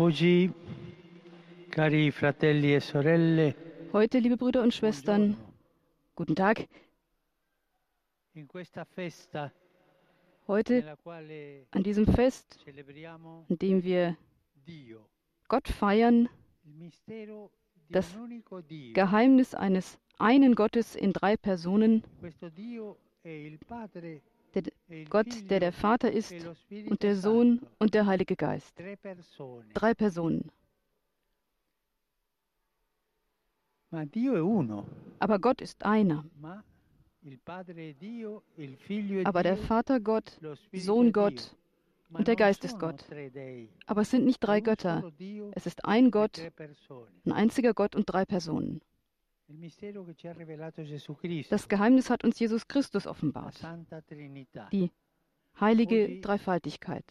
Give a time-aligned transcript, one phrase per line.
[0.00, 0.50] Oggi,
[1.68, 3.54] cari fratelli e sorelle,
[3.92, 5.36] Heute, liebe Brüder und Schwestern,
[6.14, 6.66] guten Tag.
[8.32, 9.52] in questa festa
[10.48, 10.96] Heute,
[11.70, 12.64] an diesem Fest,
[13.50, 14.16] an dem wir
[15.48, 16.30] Gott feiern,
[17.90, 18.16] Das.
[18.94, 22.02] Geheimnis eines einen Gottes in drei Personen,
[24.54, 24.62] Der
[25.08, 26.34] Gott, der der Vater ist
[26.70, 28.74] und der Sohn und der Heilige Geist.
[29.74, 30.50] Drei Personen.
[35.18, 36.24] Aber Gott ist einer.
[39.24, 40.40] Aber der Vater Gott,
[40.72, 41.12] Sohn.
[41.12, 41.56] Gott,
[42.12, 43.04] und der Geist ist Gott.
[43.86, 45.12] aber es sind nicht drei Götter.
[45.52, 46.40] Es ist ein Gott,
[47.24, 48.80] ein einziger Gott und drei Personen.
[51.50, 53.60] Das Geheimnis hat uns Jesus Christus offenbart.
[54.72, 54.90] Die
[55.60, 57.04] heilige Dreifaltigkeit.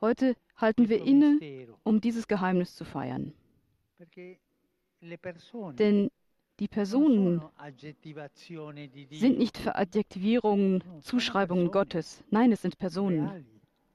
[0.00, 3.32] Heute halten wir inne, um dieses Geheimnis zu feiern.
[5.78, 6.10] Denn
[6.60, 7.42] die Personen
[9.10, 12.22] sind nicht Veradjektivierungen, Zuschreibungen Gottes.
[12.30, 13.44] Nein, es sind Personen,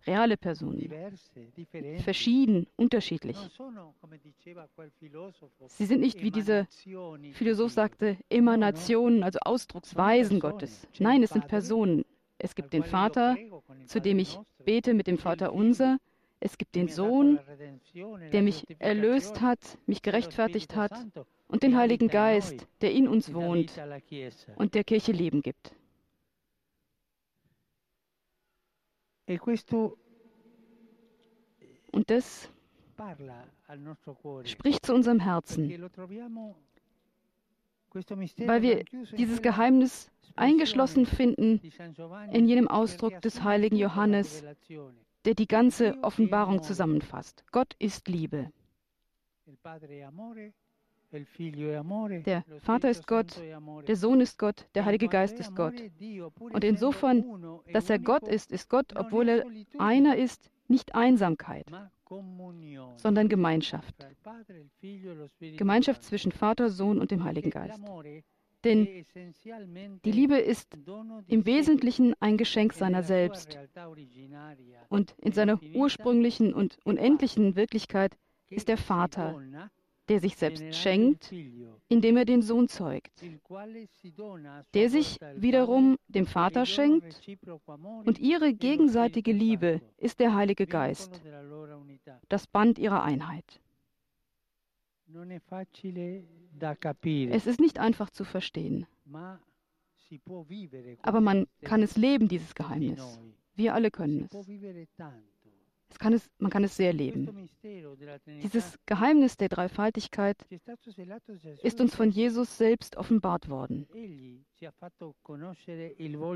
[0.06, 0.92] reale Personen,
[2.04, 3.38] verschieden, unterschiedlich.
[5.68, 6.68] Sie sind nicht, wie dieser
[7.34, 10.88] Philosoph sagte, Emanationen, also Ausdrucksweisen Gottes.
[11.00, 12.06] Nein, es sind Personen.
[12.38, 13.38] Es gibt den Vater,
[13.86, 15.98] zu dem ich bete mit dem Vater unser.
[16.40, 17.40] Es gibt den Sohn,
[18.32, 20.94] der mich erlöst hat, mich gerechtfertigt hat,
[21.50, 23.74] und den Heiligen Geist, der in uns wohnt
[24.56, 25.76] und der Kirche Leben gibt.
[29.19, 29.19] E questo
[31.92, 32.50] Und das
[34.46, 35.70] spricht zu unserem Herzen,
[37.92, 38.84] weil wir
[39.18, 41.62] dieses Geheimnis eingeschlossen finden
[42.32, 44.44] in jenem Ausdruck des heiligen Johannes,
[45.26, 47.44] der die ganze Offenbarung zusammenfasst.
[47.52, 48.52] Gott ist Liebe.
[51.12, 53.42] Der Vater ist Gott.
[53.88, 55.74] Der Sohn ist Gott, der Heilige Geist ist Gott.
[56.38, 57.24] Und insofern,
[57.74, 59.46] Dass er Gott ist, ist Gott, obwohl er
[59.78, 61.66] einer ist, nicht Einsamkeit,
[62.98, 63.96] sondern Gemeinschaft.
[65.40, 67.82] Gemeinschaft zwischen Vater, Sohn und dem Heiligen Geist.
[68.64, 69.06] Denn
[70.04, 70.78] die Liebe ist
[71.28, 73.58] im Wesentlichen ein Geschenk seiner selbst.
[74.90, 78.18] Und in seiner ursprünglichen und unendlichen Wirklichkeit
[78.50, 79.42] ist der Vater,
[80.10, 81.32] der sich selbst schenkt,
[81.88, 83.24] indem er den Sohn zeugt,
[84.74, 87.22] der sich wiederum dem e Vater schenkt,
[88.06, 91.22] und ihre gegenseitige Liebe ist der Heilige Geist,
[92.28, 93.62] das Band ihrer Einheit.
[97.32, 98.86] Es ist nicht einfach zu verstehen,
[101.02, 103.20] aber man kann es leben, dieses Geheimnis.
[103.56, 104.32] Wir alle können es.
[105.98, 107.50] Kann es man kann es sehr leben.
[108.44, 110.38] Dieses Geheimnis der Dreifaltigkeit
[111.64, 112.10] ist uns von.
[112.20, 113.88] Jesus selbst offenbart worden.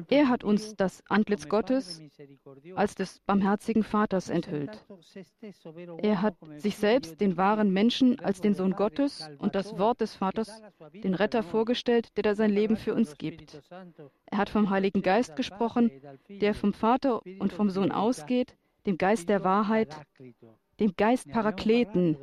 [0.10, 2.02] Er hat uns das Antlitz Gottes
[2.76, 4.86] als des barmherzigen Vaters enthüllt.
[5.98, 10.16] Er hat sich selbst den wahren Menschen als den Sohn Gottes und das Wort des
[10.16, 10.62] Vaters,
[10.94, 13.62] den Retter vorgestellt, der da sein Leben für uns gibt.
[14.26, 15.92] Er hat vom Heiligen Geist gesprochen,
[16.30, 19.96] der vom Vater und vom Sohn ausgeht, dem Geist der Wahrheit,
[20.80, 22.18] dem Geist Parakleten.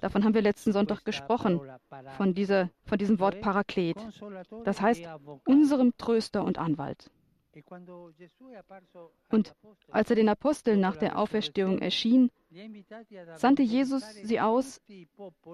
[0.00, 1.60] Davon haben wir letzten Sonntag gesprochen,
[2.16, 3.96] von, dieser, von diesem Wort Paraklet.
[4.64, 5.06] Das heißt,
[5.44, 7.10] unserem Tröster und Anwalt.
[9.30, 9.54] Und
[9.88, 12.30] Als er den Aposteln nach der Auferstehung erschien,
[13.36, 14.82] sandte Jesus sie aus,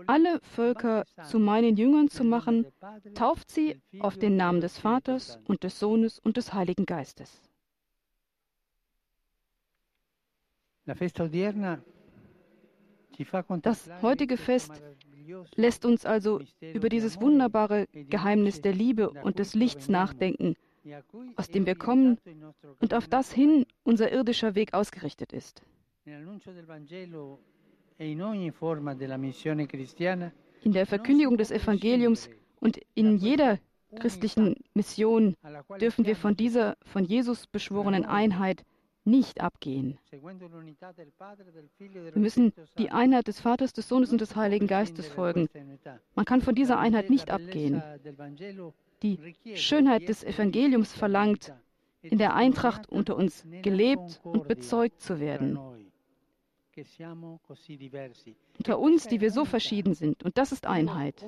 [0.06, 2.66] alle Völker zu meinen Jüngern zu machen,
[3.14, 7.40] tauft sie auf den Namen des Vaters und des Sohnes und des Heiligen Geistes.
[13.62, 14.82] Das heutige Fest
[15.54, 20.96] lässt uns also über di dieses wunderbare Geheimnis der Liebe und des Lichts nachdenken, e
[21.36, 22.18] aus dem wir kommen
[22.80, 25.62] und auf das hin unser irdischer Weg ausgerichtet ist.
[26.04, 26.12] E
[30.64, 32.30] in der Verkündigung des Evangeliums
[32.60, 33.58] und in jeder
[34.00, 35.36] christlichen Mission
[35.80, 38.64] dürfen wir von dieser von Jesus beschworenen Einheit
[39.04, 39.98] nicht abgehen.
[40.10, 42.90] e Wir müssen die.
[42.90, 45.48] Einheit des Vaters, des Sohnes und des Heiligen Geistes folgen.
[46.14, 47.82] Man kann von dieser Einheit nicht abgehen.
[49.02, 49.18] Die
[49.54, 51.52] Schönheit des Evangeliums verlangt,
[52.02, 55.58] e in der Eintracht unter uns gelebt und bezeugt zu werden.
[58.58, 60.22] Unter uns, die wir so verschieden sind.
[60.22, 61.24] Und das ist Einheit.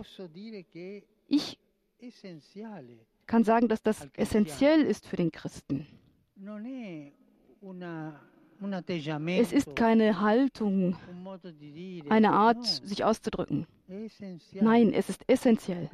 [1.29, 1.59] Ich
[3.27, 5.87] kann sagen, dass das essentiell ist für den Christen.
[9.27, 10.97] Es ist keine Haltung,
[12.09, 13.67] eine Art, sich auszudrücken.
[14.53, 15.91] Nein, es ist essentiell.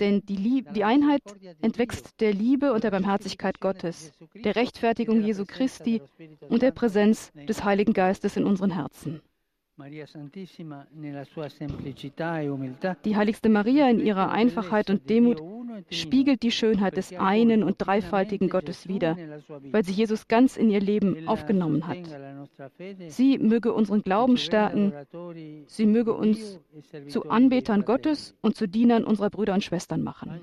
[0.00, 1.22] Denn die, Lieb die Einheit
[1.60, 6.02] entwächst der Liebe und der Barmherzigkeit Gottes, der Rechtfertigung Jesu Christi
[6.48, 9.20] und der Präsenz des Heiligen Geistes in unseren Herzen.
[13.04, 15.42] Die heiligste Maria in ihrer Einfachheit und Demut
[15.90, 19.16] spiegelt die Schönheit des einen und dreifaltigen Gottes wider,
[19.72, 21.98] weil sie Jesus ganz in ihr Leben aufgenommen hat.
[23.08, 24.92] Sie möge unseren Glauben stärken,
[25.66, 26.60] sie möge uns
[27.08, 30.40] zu Anbetern Gottes und zu Dienern unserer Brüder und Schwestern machen.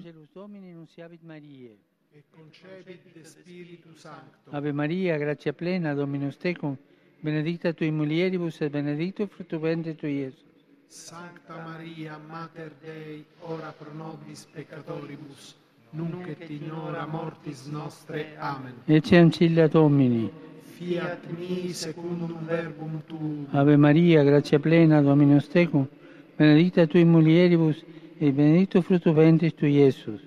[4.51, 6.77] Ave Maria, gratia plena, Dominus tecum,
[7.21, 10.43] benedicta tui mulieribus et benedictus fructus ventris tui, Iesus.
[10.87, 15.55] Sancta Maria, Mater Dei, ora pro nobis peccatoribus,
[15.91, 18.35] nunc et in hora mortis nostre.
[18.37, 18.73] Amen.
[18.85, 20.29] Ecce ancilla Domini.
[20.63, 23.47] Fiat mi secundum verbum tuum.
[23.51, 25.87] Ave Maria, gratia plena, Dominus tecum,
[26.35, 27.85] benedicta tui mulieribus
[28.17, 30.21] et benedictus fructus ventris tui, Iesus.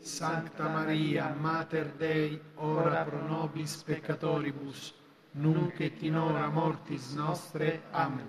[0.00, 4.94] Sancta Maria, Mater Dei, ora pro nobis peccatoribus,
[5.36, 7.80] nunc et in hora mortis nostre.
[7.92, 8.26] Amen.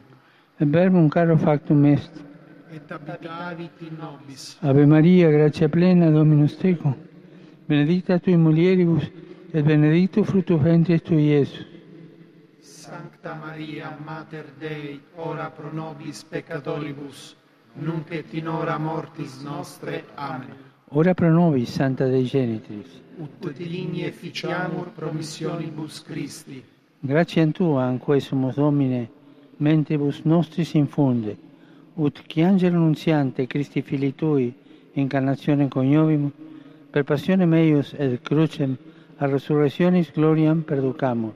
[0.57, 2.11] Verbum caro factum est.
[2.71, 4.57] Et habitavit in nobis.
[4.61, 6.95] Ave Maria, gratia plena, Dominus tecum,
[7.65, 9.09] benedicta tui mulieribus
[9.53, 11.65] et benedictus fructus ventris tui, Iesus.
[12.59, 17.35] Sancta Maria, Mater Dei, ora pro nobis peccatoribus,
[17.75, 20.03] nunc et in hora mortis nostre.
[20.15, 20.55] Amen.
[20.89, 23.01] Ora pro nobis, Santa Dei Genitris.
[23.17, 26.63] Ut digni efficiamur promissionibus Christi.
[26.99, 29.09] Gratiam Tua, anque sumus Domine,
[29.57, 31.37] mentibus nostris infunde,
[31.95, 34.53] ut qui angelo nunziante Christi Filii Tui,
[34.93, 36.31] incarnatione coniovimus,
[36.89, 38.77] per passione meius et crucem,
[39.17, 41.33] a resurrectionis gloriam perducamur.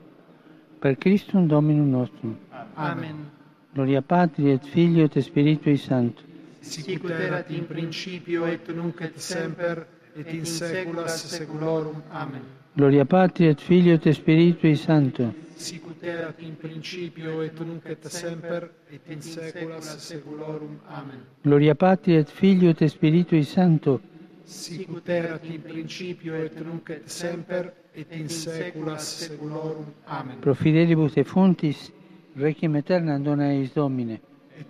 [0.80, 2.36] Per Christum Dominum nostrum.
[2.74, 3.30] Amen.
[3.72, 6.22] Gloria Patri et Filio et Spiritui Sancto.
[6.60, 9.86] Sicut erat in principio et nunc et semper
[10.16, 12.02] et in saeculas saeculorum.
[12.10, 12.42] Amen.
[12.74, 15.34] Gloria Patri et Filio et Spiritui Sancto.
[15.56, 20.78] Sicut erat in principio et nunc et semper et in saeculas saeculorum.
[20.88, 21.20] Amen.
[21.42, 24.00] Gloria Patri et Filio et Spiritui Sancto.
[24.44, 29.86] Sicut erat in principio et nunc et semper et in saeculas saeculorum.
[30.06, 30.40] Amen.
[30.40, 31.92] Pro fidelibus defuntis,
[32.36, 34.20] requiem aeternam dona eis Domine.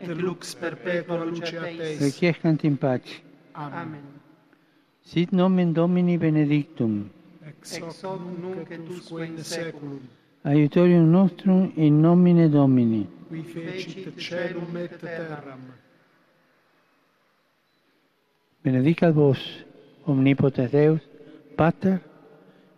[0.00, 2.00] Et lux perpetua luce a Teis.
[2.00, 3.22] Requiescant in pace.
[3.54, 4.21] Amen.
[5.04, 7.10] Sit nomen Domini benedictum.
[7.46, 10.00] Ex hoc nunc et usque in seculum.
[10.44, 13.06] Aiutorium nostrum in nomine Domini.
[13.28, 15.60] Qui fecit celum et terram.
[18.62, 19.38] Benedicat vos,
[20.06, 21.00] omnipotens Deus,
[21.56, 21.98] Pater,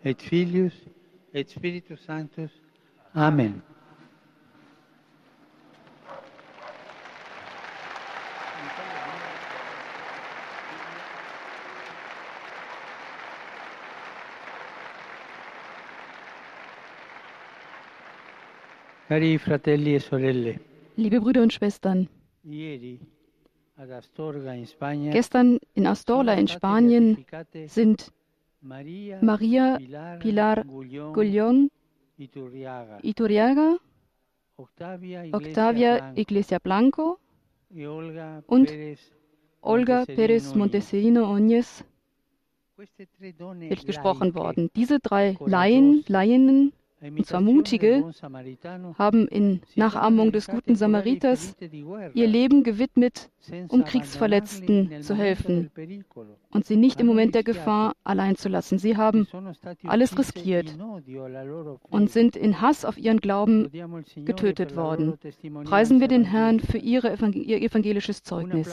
[0.02, 0.72] et Filius,
[1.34, 2.50] et Spiritus Sanctus.
[3.14, 3.60] Amen.
[19.14, 20.58] Cari fratelli e sorelle,
[20.96, 22.08] Liebe Brüder und Schwestern,
[25.12, 27.24] gestern in Astorla in Spanien
[27.66, 28.10] sind
[28.60, 29.78] Maria,
[30.18, 30.64] Pilar
[31.12, 31.70] Gullón
[33.02, 33.76] Iturriaga,
[34.56, 37.20] Octavia, Iglesia Blanco,
[37.72, 38.68] Olga und
[39.60, 41.84] Olga Pérez Montesino Montesino Oñez
[43.86, 44.70] gesprochen worden.
[44.74, 48.10] Diese drei Laien, Laieninnen a und zwar mutige,
[48.98, 51.56] haben in Nachahmung des guten Samariters
[52.14, 53.30] ihr Leben gewidmet,
[53.68, 55.70] um Kriegsverletzten zu helfen
[56.50, 58.78] und sie nicht im Moment der Gefahr allein zu lassen.
[58.78, 59.26] Sie haben
[59.84, 60.76] alles riskiert
[61.90, 63.70] und sind in Hass auf ihren Glauben
[64.24, 65.18] getötet worden.
[65.64, 68.70] Preisen wir den Herrn für ihre ihr evangelisches Zeugnis.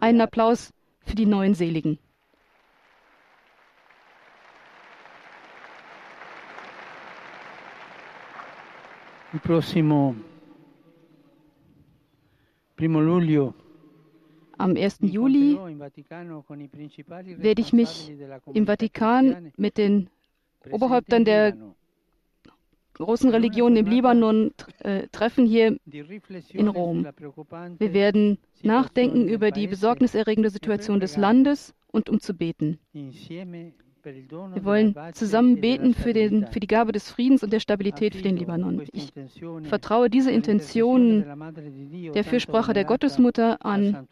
[0.00, 0.22] Einen.
[0.22, 0.72] Applaus
[1.04, 1.98] für die neuen Seligen.
[9.34, 10.14] Il prossimo
[12.74, 13.54] primo luglio
[14.58, 14.96] Am 1.
[15.00, 15.58] mi Juli
[16.70, 18.12] principali werde ich mich
[18.52, 20.10] im Vatikan mit den
[20.70, 21.56] Oberhäuptern der
[22.92, 25.78] großen Religionen im Libanon äh, treffen hier
[26.50, 27.06] in Rom.
[27.78, 32.78] Wir werden nachdenken über die besorgniserregende Situation des Landes und um zu beten.
[34.04, 38.22] Wir wollen zusammen beten für, den, für die Gabe des Friedens und der Stabilität für
[38.22, 38.82] den Libanon.
[38.92, 39.12] Ich
[39.64, 41.24] vertraue diese Intentionen
[42.14, 44.08] der Fürsprache der Gottesmutter an,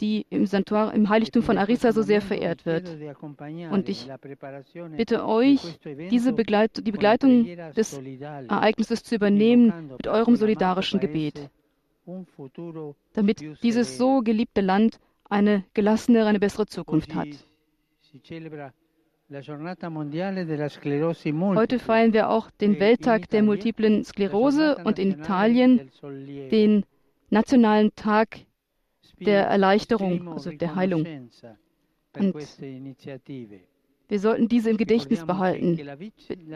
[0.00, 2.96] die im, Santuar, im Heiligtum von Arissa so sehr verehrt wird.
[3.70, 4.08] Und ich
[4.96, 5.60] bitte euch,
[6.10, 7.46] diese Begleit die Begleitung
[7.76, 8.00] des
[8.48, 11.50] Ereignisses zu übernehmen mit eurem solidarischen Gebet,
[13.12, 14.98] damit dieses so geliebte Land
[15.30, 17.28] eine gelassene, eine bessere Zukunft hat.
[21.54, 25.90] Heute feiern wir auch den Welttag der multiplen Sklerose und in Italien
[26.50, 26.84] den
[27.30, 28.40] Nationalen Tag
[29.18, 31.06] der Erleichterung, also der Heilung.
[32.18, 32.34] Und
[34.08, 35.78] wir sollten diese im Gedächtnis behalten.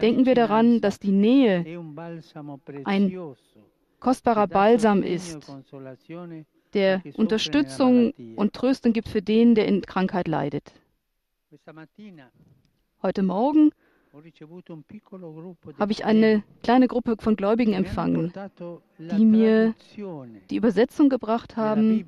[0.03, 1.65] Denken wir daran, dass die Nähe
[2.85, 3.35] ein
[3.99, 5.51] kostbarer Balsam ist,
[6.75, 10.75] der Unterstützung und Tröstung gibt für den, der in Krankheit leidet.
[13.03, 13.71] Heute Morgen
[15.79, 18.33] habe ich eine kleine Gruppe von Gläubigen empfangen,
[18.99, 19.75] die mir
[20.51, 22.05] die Übersetzung gebracht haben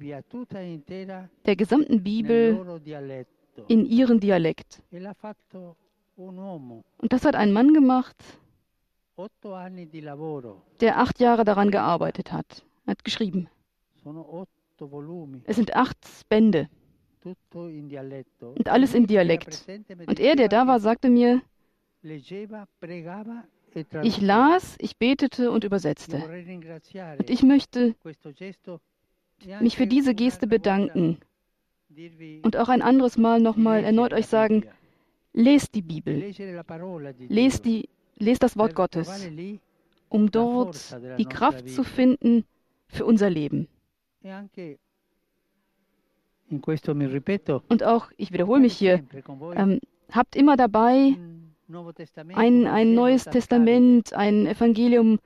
[1.46, 2.80] der gesamten Bibel
[3.68, 4.82] in ihren Dialekt.
[4.90, 5.06] Und
[7.12, 8.16] das hat ein Mann gemacht,
[10.80, 12.64] der acht Jahre daran gearbeitet hat.
[12.86, 13.48] Hat geschrieben.
[15.44, 16.68] Es sind acht Bände.
[18.40, 19.66] Und alles im Dialekt.
[20.06, 21.42] Und er, der da war, sagte mir,
[24.02, 26.16] ich las, ich betete und übersetzte.
[27.18, 27.94] Und ich möchte
[29.60, 31.18] mich für diese Geste bedanken.
[32.42, 34.64] und auch ein anderes Mal nochmal erneut euch sagen,
[35.32, 36.32] lest die Bibel,
[37.28, 39.28] lest, die, lest das Wort Gottes,
[40.08, 42.44] um dort die Kraft zu finden
[42.88, 43.68] für unser Leben.
[47.68, 49.02] Und auch, ich wiederhole mich hier,
[49.54, 51.16] ähm, habt immer dabei
[52.34, 55.18] ein, ein neues Testament, ein Evangelium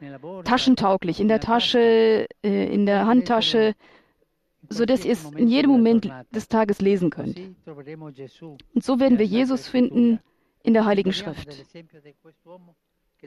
[0.45, 3.75] taschentauglich, in der Tasche, äh, in der Handtasche,
[4.69, 7.39] sodass ihr es in jedem Moment des Tages lesen könnt.
[7.67, 10.19] Und so werden wir Jesus finden
[10.65, 11.65] in der Heiligen Schrift.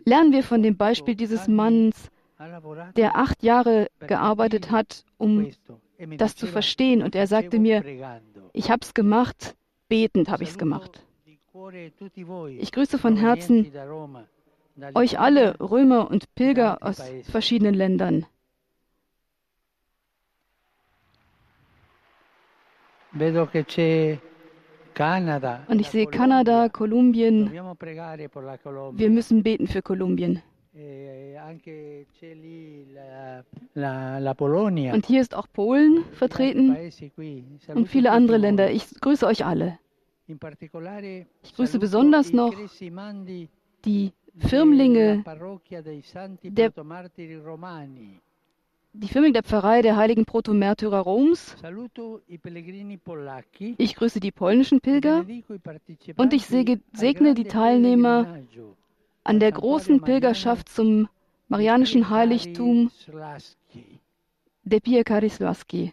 [0.03, 2.09] Lernen wir von dem Beispiel dieses Manns,
[2.97, 5.49] der acht Jahre gearbeitet hat, um
[6.17, 7.01] das zu verstehen.
[7.01, 7.83] Und er sagte mir,
[8.53, 9.55] ich habe es gemacht,
[9.87, 11.03] betend habe ich es gemacht.
[12.57, 13.71] Ich grüße von Herzen
[14.93, 18.25] euch alle Römer und Pilger aus verschiedenen Ländern.
[25.67, 27.51] Und ich sehe Kanada, Kolumbien.
[27.53, 30.41] Wir müssen beten für Kolumbien.
[30.77, 31.39] E
[34.93, 36.75] und hier ist auch Polen vertreten
[37.73, 38.71] und viele andere Länder.
[38.71, 39.79] Ich grüße euch alle.
[40.27, 42.53] Ich grüße besonders noch
[43.85, 45.23] die Firmlinge
[46.43, 46.73] der,
[48.93, 51.55] die Firmlinge der Pfarrei der heiligen Protomärtyrer Roms.
[53.77, 55.25] Ich grüße die polnischen Pilger.
[56.17, 58.39] Und ich segne die Teilnehmer
[59.25, 61.09] an der großen Pilgerschaft zum
[61.49, 62.91] marianischen Heiligtum
[64.63, 65.91] der Pie Karisłaski.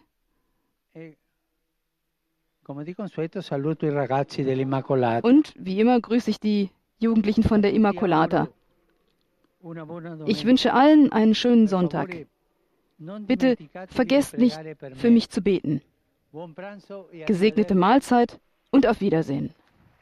[5.23, 8.47] Und wie immer grüße ich die Jugendlichen von der Immacolata.
[10.25, 12.25] Ich wünsche allen einen schönen Sonntag.
[12.97, 14.59] Bitte vergesst nicht,
[14.93, 15.81] für mich zu beten.
[17.11, 18.39] E Gesegnete Mahlzeit
[18.71, 19.53] und auf Wiedersehen.